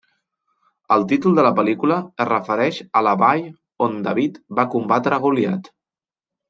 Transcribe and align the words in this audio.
El 0.95 1.03
títol 1.11 1.37
de 1.39 1.43
la 1.47 1.51
pel·lícula 1.59 1.97
es 2.25 2.29
refereix 2.31 2.81
a 3.01 3.05
la 3.09 3.15
vall 3.25 3.47
on 3.89 4.01
David 4.11 4.43
va 4.61 4.69
combatre 4.77 5.25
Goliat. 5.29 5.75